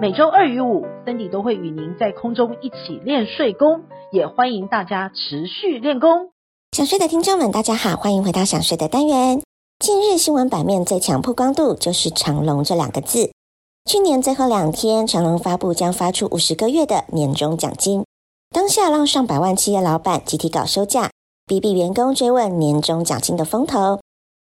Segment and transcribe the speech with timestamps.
[0.00, 6.30] 每周二与五，Cindy 都会与您在空中一起练睡功，也欢迎大家持续练功。
[6.70, 9.42] 想睡的听众们，大家好，欢迎回到想睡的单元。
[9.80, 13.32] 近日新闻版面最强曝光度就是长隆这两个字。
[13.90, 18.04] 去年最后两天，长隆发布将发出五十个月的年终奖金，
[18.54, 21.10] 当下让上百万企业老板集体搞休假。
[21.44, 23.98] 逼逼员工追问年终奖金的风头，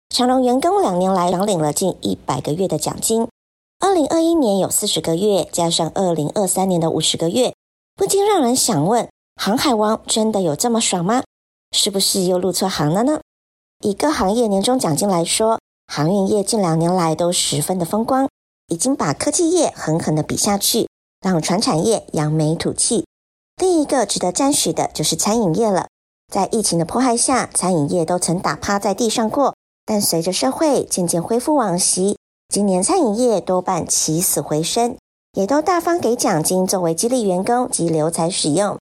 [0.10, 3.28] 长隆员工两年来少领了近一百个月的奖金。
[3.80, 7.54] 二零二一年有四十个月，加上二零二三年的五十个月，
[7.96, 11.24] 不禁让人想问：航海王真的有这么爽吗？
[11.72, 13.20] 是不是又入错行了呢？
[13.84, 18.28] 以各行业年终奖金来说，航运业近两年来都十分的风光，
[18.68, 20.90] 已经把科技业狠狠的比下去，
[21.22, 23.06] 让船产业扬眉吐气。
[23.62, 25.88] 另一个值得赞许的就是餐饮业了。
[26.34, 29.54] 在疫情的迫害下，餐饮业都曾打趴在地上过。
[29.86, 32.18] 但随着社会渐渐恢复往昔，
[32.50, 34.98] 今年餐饮业多半起死回生，
[35.34, 38.78] 也都大方给奖金作为激励员工及留才使用。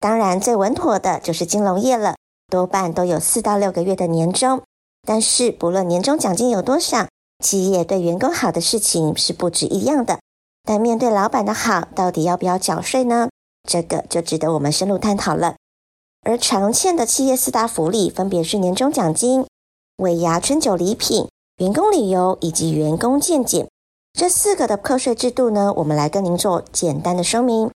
[0.00, 2.16] 当然，最稳妥的就是金融业了，
[2.48, 4.62] 多半都有四到六个月的年终。
[5.06, 7.06] 但是，不论年终奖金有多少，
[7.44, 10.18] 企业对员工好的事情是不止一样的。
[10.64, 13.28] 但面对老板的好，到底要不要缴税呢？
[13.68, 15.56] 这个就值得我们深入探讨了。
[16.22, 19.44] 而常见的企业四大福利分别是年终奖金、
[19.96, 21.28] 尾牙春酒礼品、
[21.62, 23.68] 员工旅游以及员工健检。
[24.18, 27.70] 这四个的课税制度呢，我们来跟您做简单的说明。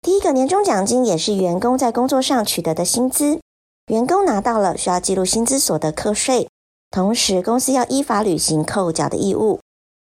[0.00, 3.38] 第一个年终奖金也是员工在工作上取得的薪资，
[3.92, 6.48] 员工拿到了需要记录薪资所得课税，
[6.90, 9.60] 同时公司要依法履行扣缴的义务。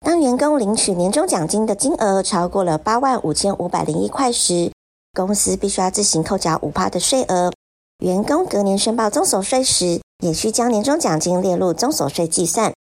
[0.05, 4.69] 当员工领取年终奖金的金额超过了八万五千五百零一块时，
[5.13, 7.53] 公司必须要自行扣缴五趴的税额。
[7.99, 12.73] 员工隔年申报综所税时，也需将年终奖金列入综所税计算。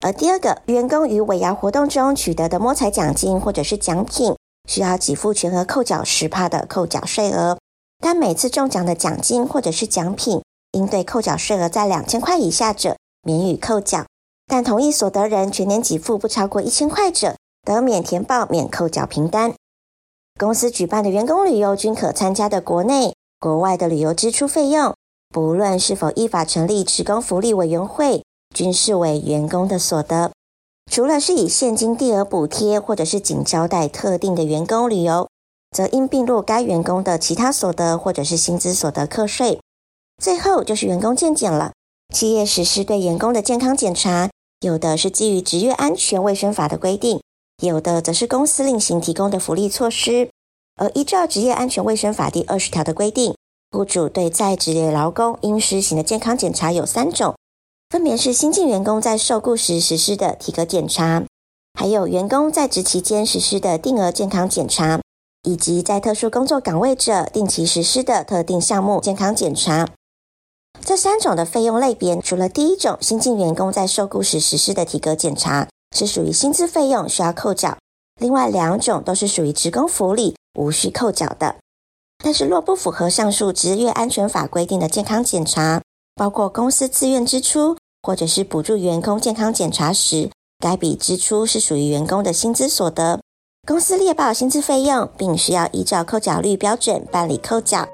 [0.00, 4.36] 而第二个，员工于尾牙活动中取得的摸彩奖金或者是奖品，
[4.68, 7.58] 需要给付全额扣缴十趴的扣缴税额。
[7.98, 10.42] 但每次中奖的奖金或者是奖品，
[10.72, 14.04] 应对扣缴税额在两千块以下者，免予扣缴；
[14.46, 19.54] 但同一所得人全年给付不超过一千块者，得免填报免扣缴凭单。
[20.38, 23.14] 公司举办的员工旅游均可参加的国内。
[23.38, 24.94] 国外的旅游支出费用，
[25.28, 28.24] 不论是否依法成立职工福利委员会，
[28.56, 30.32] 均视为员工的所得。
[30.90, 35.28] 除了是以现金定额补贴，或者是仅招待特定的员工旅游，
[35.76, 39.60] 则应并入该员工的其他所得或者是薪资所得课税。
[40.16, 41.72] 最后就是员工健检了，
[42.14, 44.30] 企业实施对员工的健康检查，
[44.60, 47.20] 有的是基于职业安全卫生法的规定，
[47.62, 50.30] 有的则是公司另行提供的福利措施。
[50.80, 53.34] 而依照《职业安全卫生法》第二十条的规定，
[53.70, 57.34] 雇主对在职业劳工应施行的健康检查有三种，
[57.96, 61.24] 分别是新进员工在受雇时实施的体格检查，
[61.72, 65.00] 还有员工在职期间实施的定额健康检查，
[65.44, 69.88] 以及在特殊工作岗位者定期实施的特定项目健康检查。
[70.84, 77.78] 这三种的费用类别，除了第一种新进员工在受雇时实施的体格检查是属于薪资费用需要扣缴，
[78.20, 80.36] 另外两种都是属于职工福利。
[80.58, 81.56] 无需扣缴的，
[82.22, 85.80] 但是若不符合上述职业安全法规定的健康检查，
[86.14, 90.30] 包括公司自愿支出或者是补助员工健康检查时，
[90.60, 93.18] 该笔支出是属于员工的薪资所得，
[93.66, 97.84] 公司列报薪资费用，并需要依照扣缴率标准办理扣缴。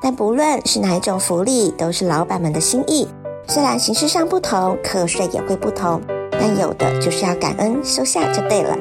[0.00, 3.08] 但不论是哪一种福利，都是老板们的心意，
[3.48, 6.00] 虽然形式上不同，课税也会不同，
[6.30, 8.76] 但有的就是要感恩收下就对了，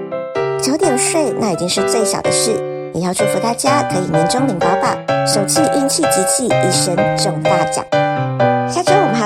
[0.62, 2.52] 缴点税那已经是最小的事。
[2.94, 4.96] 也要祝福大家可以年终领饱饱，
[5.26, 7.84] 手气运气集气，一生中大奖。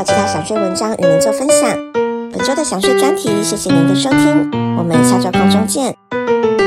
[0.03, 1.69] 其他想睡文章与您做分享。
[2.31, 6.58] 本周的想睡专题，谢谢您的收听，我们下周空中见。